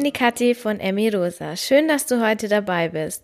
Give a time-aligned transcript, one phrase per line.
[0.00, 1.56] bin die Kathi von Emmy Rosa.
[1.56, 3.22] Schön, dass du heute dabei bist.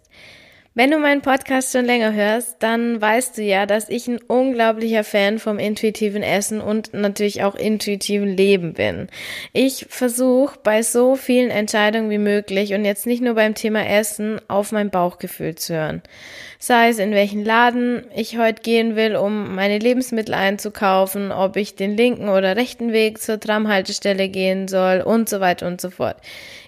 [0.75, 5.05] Wenn du meinen Podcast schon länger hörst, dann weißt du ja, dass ich ein unglaublicher
[5.05, 9.09] Fan vom intuitiven Essen und natürlich auch intuitiven Leben bin.
[9.55, 14.39] Ich versuche bei so vielen Entscheidungen wie möglich und jetzt nicht nur beim Thema Essen
[14.49, 16.03] auf mein Bauchgefühl zu hören.
[16.59, 21.75] Sei es in welchen Laden ich heute gehen will, um meine Lebensmittel einzukaufen, ob ich
[21.75, 26.17] den linken oder rechten Weg zur Tramhaltestelle gehen soll und so weiter und so fort.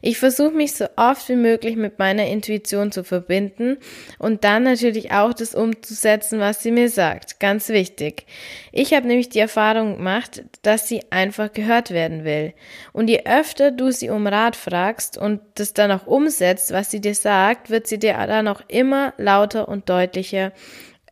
[0.08, 3.76] Ich versuche mich so oft wie möglich mit meiner Intuition zu verbinden
[4.18, 7.40] und dann natürlich auch das umzusetzen, was sie mir sagt.
[7.40, 8.24] Ganz wichtig.
[8.72, 12.54] Ich habe nämlich die Erfahrung gemacht, dass sie einfach gehört werden will.
[12.94, 17.02] Und je öfter du sie um Rat fragst und das dann auch umsetzt, was sie
[17.02, 20.52] dir sagt, wird sie dir dann auch immer lauter und deutlicher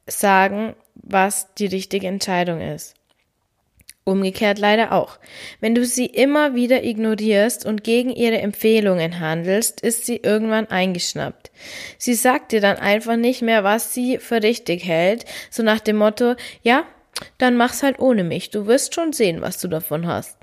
[0.07, 2.96] sagen, was die richtige Entscheidung ist.
[4.09, 5.19] Umgekehrt leider auch.
[5.61, 11.51] Wenn du sie immer wieder ignorierst und gegen ihre Empfehlungen handelst, ist sie irgendwann eingeschnappt.
[11.99, 15.97] Sie sagt dir dann einfach nicht mehr, was sie für richtig hält, so nach dem
[15.97, 16.85] Motto, ja,
[17.39, 20.39] dann mach's halt ohne mich, du wirst schon sehen, was du davon hast.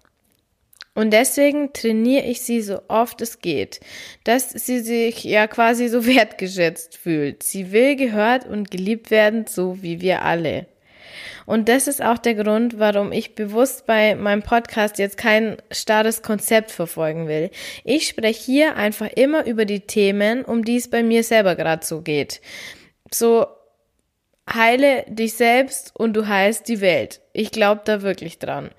[0.94, 3.80] Und deswegen trainiere ich sie so oft es geht,
[4.26, 7.44] dass sie sich ja quasi so wertgeschätzt fühlt.
[7.44, 10.68] Sie will gehört und geliebt werden, so wie wir alle.
[11.46, 16.22] Und das ist auch der Grund, warum ich bewusst bei meinem Podcast jetzt kein starres
[16.22, 17.50] Konzept verfolgen will.
[17.84, 21.86] Ich spreche hier einfach immer über die Themen, um die es bei mir selber gerade
[21.86, 22.42] so geht.
[23.12, 23.48] So
[24.52, 27.22] heile dich selbst und du heilst die Welt.
[27.34, 28.72] Ich glaube da wirklich dran.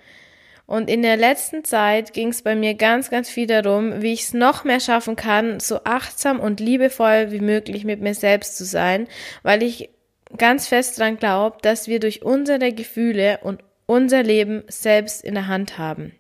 [0.67, 4.23] Und in der letzten Zeit ging es bei mir ganz, ganz viel darum, wie ich
[4.23, 8.65] es noch mehr schaffen kann, so achtsam und liebevoll wie möglich mit mir selbst zu
[8.65, 9.07] sein,
[9.43, 9.91] weil ich
[10.37, 15.47] ganz fest dran glaube, dass wir durch unsere Gefühle und unser Leben selbst in der
[15.47, 16.13] Hand haben.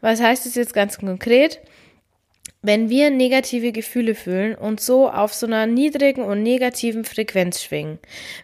[0.00, 1.60] Was heißt es jetzt ganz konkret?
[2.62, 7.98] Wenn wir negative Gefühle fühlen und so auf so einer niedrigen und negativen Frequenz schwingen,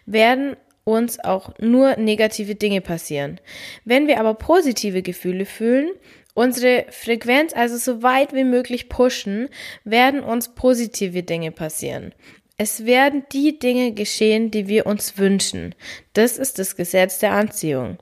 [0.05, 3.39] werden uns auch nur negative Dinge passieren.
[3.85, 5.91] Wenn wir aber positive Gefühle fühlen,
[6.33, 9.49] unsere Frequenz also so weit wie möglich pushen,
[9.83, 12.13] werden uns positive Dinge passieren.
[12.57, 15.73] Es werden die Dinge geschehen, die wir uns wünschen.
[16.13, 17.97] Das ist das Gesetz der Anziehung.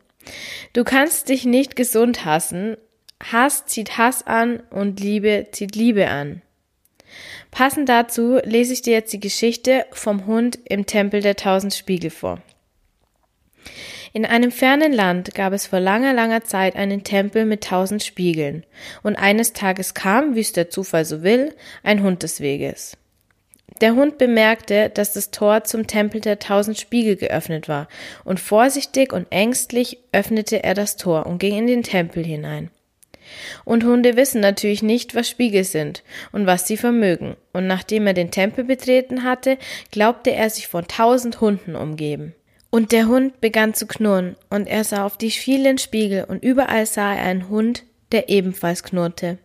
[0.73, 2.75] Du kannst dich nicht gesund hassen.
[3.23, 6.41] Hass zieht Hass an und Liebe zieht Liebe an.
[7.49, 12.09] Passend dazu lese ich dir jetzt die Geschichte vom Hund im Tempel der tausend Spiegel
[12.09, 12.41] vor.
[14.13, 18.65] In einem fernen Land gab es vor langer, langer Zeit einen Tempel mit tausend Spiegeln,
[19.03, 22.97] und eines Tages kam, wie es der Zufall so will, ein Hund des Weges.
[23.81, 27.87] Der Hund bemerkte, dass das Tor zum Tempel der tausend Spiegel geöffnet war,
[28.23, 32.69] und vorsichtig und ängstlich öffnete er das Tor und ging in den Tempel hinein.
[33.65, 38.13] Und Hunde wissen natürlich nicht, was Spiegel sind und was sie vermögen, und nachdem er
[38.13, 39.57] den Tempel betreten hatte,
[39.89, 42.35] glaubte er sich von tausend Hunden umgeben.
[42.69, 46.85] Und der Hund begann zu knurren, und er sah auf die vielen Spiegel, und überall
[46.85, 49.39] sah er einen Hund, der ebenfalls knurrte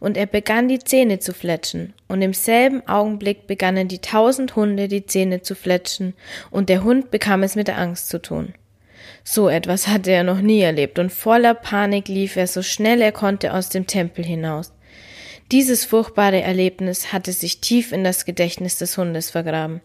[0.00, 4.88] und er begann die Zähne zu fletschen, und im selben Augenblick begannen die tausend Hunde
[4.88, 6.14] die Zähne zu fletschen,
[6.50, 8.54] und der Hund bekam es mit der Angst zu tun.
[9.24, 13.12] So etwas hatte er noch nie erlebt, und voller Panik lief er so schnell er
[13.12, 14.72] konnte aus dem Tempel hinaus.
[15.52, 19.80] Dieses furchtbare Erlebnis hatte sich tief in das Gedächtnis des Hundes vergraben.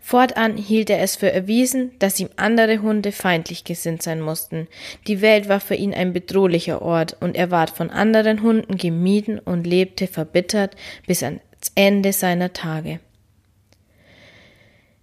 [0.00, 4.68] Fortan hielt er es für erwiesen, dass ihm andere Hunde feindlich gesinnt sein mussten.
[5.06, 9.38] Die Welt war für ihn ein bedrohlicher Ort, und er ward von anderen Hunden gemieden
[9.38, 11.40] und lebte verbittert bis ans
[11.74, 13.00] Ende seiner Tage.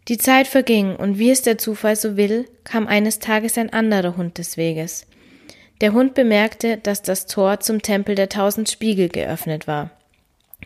[0.08, 4.18] Die Zeit verging, und wie es der Zufall so will, kam eines Tages ein anderer
[4.18, 5.06] Hund des Weges.
[5.82, 9.92] Der Hund bemerkte, dass das Tor zum Tempel der tausend Spiegel geöffnet war.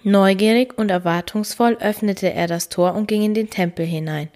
[0.03, 4.29] Neugierig und erwartungsvoll öffnete er das Tor und ging in den Tempel hinein.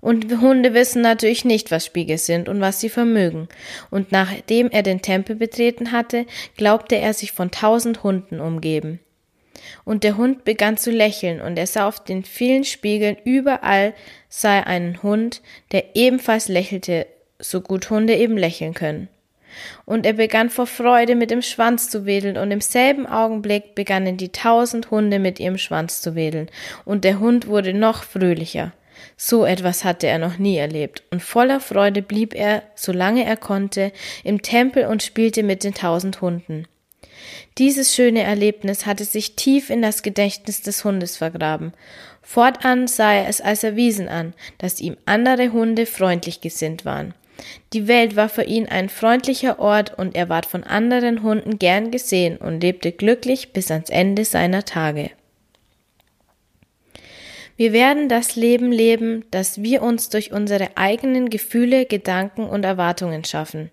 [0.00, 3.48] Und Hunde wissen natürlich nicht, was Spiegel sind und was sie vermögen.
[3.90, 6.24] Und nachdem er den Tempel betreten hatte,
[6.56, 9.00] glaubte er sich von tausend Hunden umgeben.
[9.84, 13.92] Und der Hund begann zu lächeln, und er sah auf den vielen Spiegeln überall
[14.28, 15.42] sei einen Hund,
[15.72, 17.06] der ebenfalls lächelte,
[17.38, 19.08] so gut Hunde eben lächeln können.
[19.84, 24.16] Und er begann vor Freude mit dem Schwanz zu wedeln, und im selben Augenblick begannen
[24.16, 26.48] die tausend Hunde mit ihrem Schwanz zu wedeln,
[26.84, 28.72] und der Hund wurde noch fröhlicher.
[29.16, 33.92] So etwas hatte er noch nie erlebt, und voller Freude blieb er, solange er konnte,
[34.24, 36.66] im Tempel und spielte mit den tausend Hunden.
[37.58, 41.72] Dieses schöne Erlebnis hatte sich tief in das Gedächtnis des Hundes vergraben.
[42.22, 47.14] Fortan sah er es als erwiesen an, dass ihm andere Hunde freundlich gesinnt waren.
[47.72, 51.90] Die Welt war für ihn ein freundlicher Ort und er ward von anderen Hunden gern
[51.90, 55.10] gesehen und lebte glücklich bis ans Ende seiner Tage.
[57.56, 63.24] Wir werden das Leben leben, das wir uns durch unsere eigenen Gefühle, Gedanken und Erwartungen
[63.24, 63.70] schaffen.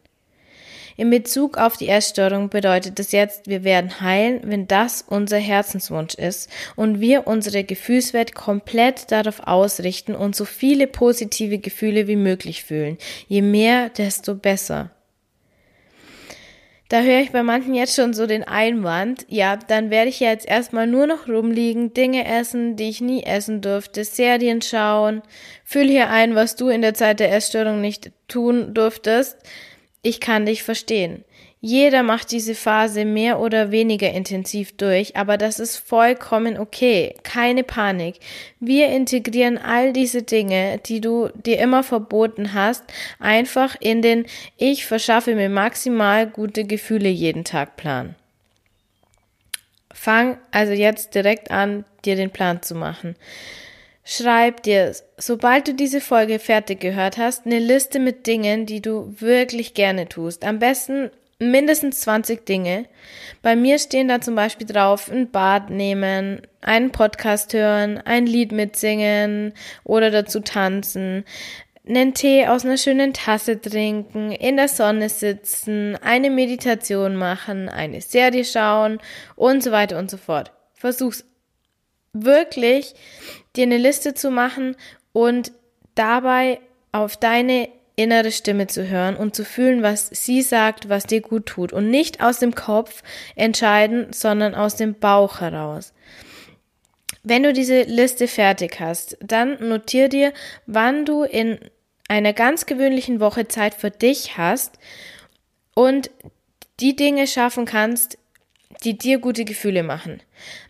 [0.98, 6.16] In Bezug auf die Essstörung bedeutet es jetzt, wir werden heilen, wenn das unser Herzenswunsch
[6.16, 12.64] ist und wir unsere Gefühlswelt komplett darauf ausrichten und so viele positive Gefühle wie möglich
[12.64, 12.98] fühlen.
[13.28, 14.92] Je mehr, desto besser.
[16.88, 20.30] Da höre ich bei manchen jetzt schon so den Einwand, ja, dann werde ich ja
[20.30, 25.24] jetzt erstmal nur noch rumliegen, Dinge essen, die ich nie essen durfte, Serien schauen,
[25.64, 29.38] füll hier ein, was du in der Zeit der Essstörung nicht tun durftest.
[30.06, 31.26] Ich kann dich verstehen.
[31.62, 37.16] Jeder macht diese Phase mehr oder weniger intensiv durch, aber das ist vollkommen okay.
[37.24, 38.20] Keine Panik.
[38.60, 42.84] Wir integrieren all diese Dinge, die du dir immer verboten hast,
[43.18, 48.14] einfach in den Ich verschaffe mir maximal gute Gefühle jeden Tag Plan.
[49.92, 53.16] Fang also jetzt direkt an, dir den Plan zu machen.
[54.08, 59.16] Schreib dir, sobald du diese Folge fertig gehört hast, eine Liste mit Dingen, die du
[59.20, 60.46] wirklich gerne tust.
[60.46, 61.10] Am besten
[61.40, 62.86] mindestens 20 Dinge.
[63.42, 68.52] Bei mir stehen da zum Beispiel drauf, ein Bad nehmen, einen Podcast hören, ein Lied
[68.52, 69.54] mitsingen
[69.84, 71.26] oder dazu tanzen,
[71.88, 78.02] einen Tee aus einer schönen Tasse trinken, in der Sonne sitzen, eine Meditation machen, eine
[78.02, 79.00] Serie schauen
[79.36, 80.52] und so weiter und so fort.
[80.74, 81.26] Versuch's
[82.16, 82.94] wirklich,
[83.56, 84.76] dir eine Liste zu machen
[85.14, 85.52] und
[85.96, 86.60] dabei
[86.92, 91.46] auf deine innere Stimme zu hören und zu fühlen, was sie sagt, was dir gut
[91.46, 93.04] tut und nicht aus dem Kopf
[93.36, 95.94] entscheiden, sondern aus dem Bauch heraus.
[97.24, 100.34] Wenn du diese Liste fertig hast, dann notier dir,
[100.68, 101.58] wann du in
[102.08, 104.78] einer ganz gewöhnlichen Woche Zeit für dich hast
[105.74, 106.12] und
[106.80, 108.18] die Dinge schaffen kannst,
[108.84, 110.22] die dir gute Gefühle machen.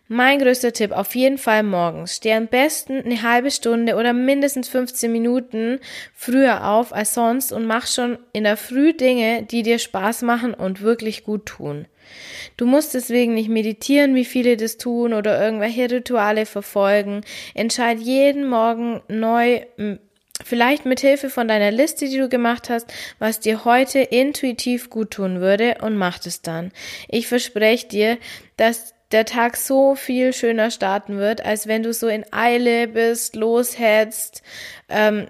[0.07, 2.17] Mein größter Tipp, auf jeden Fall morgens.
[2.17, 5.79] Steh am besten eine halbe Stunde oder mindestens 15 Minuten
[6.13, 10.53] früher auf als sonst und mach schon in der Früh Dinge, die dir Spaß machen
[10.53, 11.87] und wirklich gut tun.
[12.55, 17.21] Du musst deswegen nicht meditieren, wie viele das tun oder irgendwelche Rituale verfolgen.
[17.55, 19.61] Entscheid jeden Morgen neu
[20.43, 25.11] Vielleicht mit Hilfe von deiner Liste, die du gemacht hast, was dir heute intuitiv gut
[25.11, 26.73] tun würde und mach es dann.
[27.07, 28.17] Ich verspreche dir,
[28.57, 33.37] dass der Tag so viel schöner starten wird, als wenn du so in Eile bist,
[33.37, 34.43] loshetzt.
[34.89, 35.27] Ähm,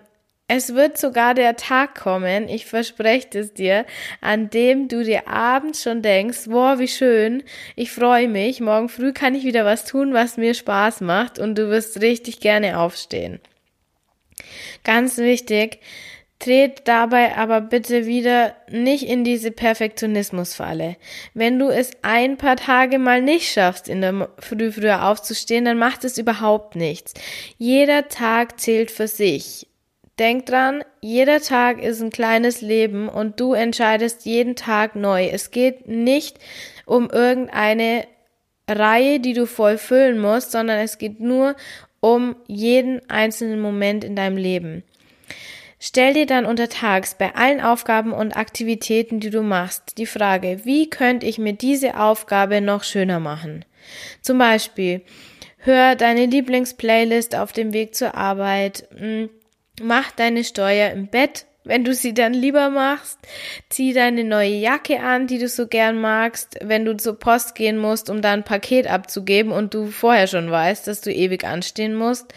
[0.47, 3.85] es wird sogar der Tag kommen, ich verspreche es dir,
[4.21, 7.43] an dem du dir abends schon denkst, wow, wie schön,
[7.75, 11.55] ich freue mich, morgen früh kann ich wieder was tun, was mir Spaß macht und
[11.55, 13.39] du wirst richtig gerne aufstehen.
[14.83, 15.79] Ganz wichtig,
[16.45, 20.95] Tret dabei aber bitte wieder nicht in diese Perfektionismusfalle.
[21.33, 25.79] Wenn du es ein paar Tage mal nicht schaffst, in der Früh früher aufzustehen, dann
[25.79, 27.15] macht es überhaupt nichts.
[27.57, 29.67] Jeder Tag zählt für sich.
[30.19, 35.25] Denk dran, jeder Tag ist ein kleines Leben und du entscheidest jeden Tag neu.
[35.25, 36.37] Es geht nicht
[36.85, 38.05] um irgendeine
[38.69, 41.55] Reihe, die du voll füllen musst, sondern es geht nur
[42.01, 44.83] um jeden einzelnen Moment in deinem Leben.
[45.87, 50.89] Stell dir dann untertags bei allen Aufgaben und Aktivitäten, die du machst, die Frage, wie
[50.89, 53.65] könnte ich mir diese Aufgabe noch schöner machen?
[54.19, 55.03] Zum Beispiel,
[55.59, 59.29] hör deine Lieblingsplaylist auf dem Weg zur Arbeit, hm,
[59.79, 63.19] mach deine Steuer im Bett, wenn du sie dann lieber machst,
[63.69, 67.77] zieh deine neue Jacke an, die du so gern magst, wenn du zur Post gehen
[67.77, 71.93] musst, um da ein Paket abzugeben und du vorher schon weißt, dass du ewig anstehen
[71.93, 72.33] musst.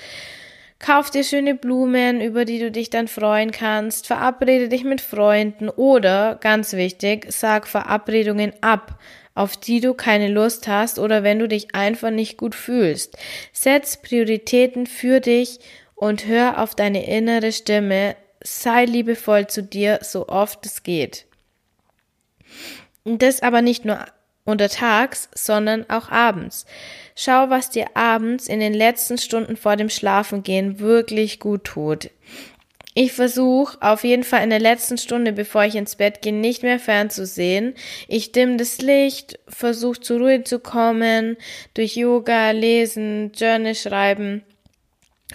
[0.79, 4.07] Kauf dir schöne Blumen, über die du dich dann freuen kannst.
[4.07, 8.99] Verabrede dich mit Freunden oder, ganz wichtig, sag Verabredungen ab,
[9.35, 13.17] auf die du keine Lust hast oder wenn du dich einfach nicht gut fühlst.
[13.53, 15.59] Setz Prioritäten für dich
[15.97, 18.15] und hör auf deine innere Stimme.
[18.41, 21.27] Sei liebevoll zu dir, so oft es geht.
[23.03, 23.99] Und das aber nicht nur
[24.49, 26.67] untertags, sondern auch abends.
[27.15, 32.11] Schau, was dir abends in den letzten Stunden vor dem Schlafengehen wirklich gut tut.
[32.95, 36.65] Ich versuche auf jeden Fall in der letzten Stunde, bevor ich ins Bett gehe, nicht
[36.65, 37.75] mehr fernzusehen.
[38.09, 41.37] Ich dimm das Licht, versuche zur Ruhe zu kommen,
[41.75, 44.43] durch Yoga, Lesen, Journal schreiben.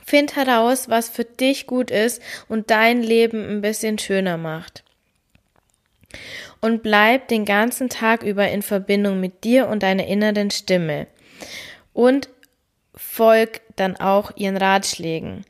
[0.05, 4.83] Find heraus, was für dich gut ist und dein Leben ein bisschen schöner macht.
[6.63, 11.07] Und bleib den ganzen Tag über in Verbindung mit dir und deiner inneren Stimme
[11.91, 12.29] und
[12.95, 15.43] folg dann auch ihren Ratschlägen.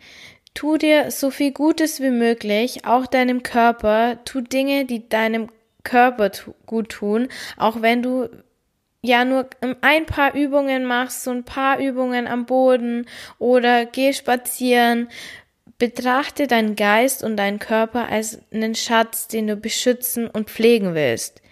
[0.55, 4.17] Tu dir so viel Gutes wie möglich, auch deinem Körper.
[4.25, 5.49] Tu Dinge, die deinem
[5.83, 6.31] Körper
[6.65, 7.27] gut tun,
[7.57, 8.29] auch wenn du
[9.03, 9.47] ja nur
[9.81, 13.05] ein paar Übungen machst, so ein paar Übungen am Boden
[13.37, 15.09] oder geh spazieren.
[15.83, 21.42] Betrachte deinen Geist und deinen Körper als einen Schatz, den du beschützen und pflegen willst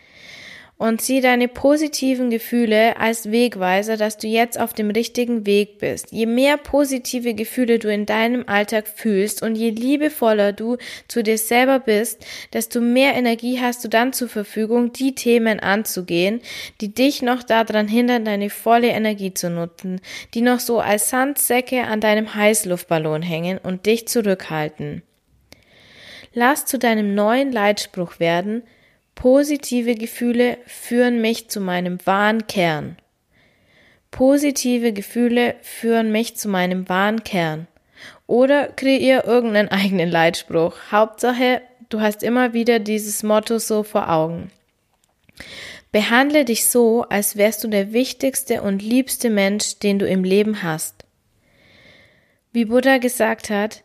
[0.81, 6.11] und sieh deine positiven Gefühle als Wegweiser, dass du jetzt auf dem richtigen Weg bist.
[6.11, 11.37] Je mehr positive Gefühle du in deinem Alltag fühlst und je liebevoller du zu dir
[11.37, 16.41] selber bist, desto mehr Energie hast du dann zur Verfügung, die Themen anzugehen,
[16.81, 20.01] die dich noch daran hindern, deine volle Energie zu nutzen,
[20.33, 25.03] die noch so als Sandsäcke an deinem Heißluftballon hängen und dich zurückhalten.
[26.33, 28.63] Lass zu deinem neuen Leitspruch werden,
[29.15, 32.97] Positive Gefühle führen mich zu meinem wahren Kern.
[34.09, 37.67] Positive Gefühle führen mich zu meinem wahren Kern.
[38.27, 40.75] Oder kreier irgendeinen eigenen Leitspruch.
[40.91, 44.51] Hauptsache, du hast immer wieder dieses Motto so vor Augen.
[45.91, 50.63] Behandle dich so, als wärst du der wichtigste und liebste Mensch, den du im Leben
[50.63, 51.05] hast.
[52.53, 53.83] Wie Buddha gesagt hat,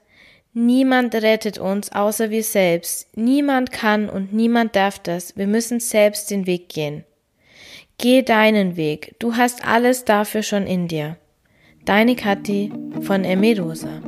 [0.59, 3.15] Niemand rettet uns außer wir selbst.
[3.15, 5.37] Niemand kann und niemand darf das.
[5.37, 7.05] Wir müssen selbst den Weg gehen.
[7.99, 9.17] Geh deinen Weg.
[9.19, 11.19] Du hast alles dafür schon in dir.
[11.85, 12.73] Deine Kathi
[13.03, 14.01] von Emerosa.